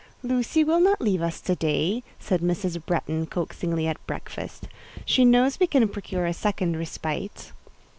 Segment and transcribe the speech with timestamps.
[0.23, 2.83] "Lucy will not leave us to day," said Mrs.
[2.83, 4.67] Bretton, coaxingly at breakfast;
[5.05, 7.51] "she knows we can procure a second respite."